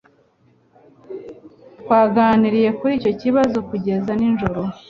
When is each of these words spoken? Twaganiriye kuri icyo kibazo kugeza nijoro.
Twaganiriye 1.81 2.69
kuri 2.79 2.93
icyo 2.99 3.11
kibazo 3.21 3.57
kugeza 3.69 4.11
nijoro. 4.19 4.61